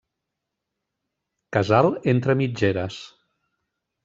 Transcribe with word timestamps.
Casal 1.57 1.91
entre 2.15 2.37
mitgeres. 2.41 2.99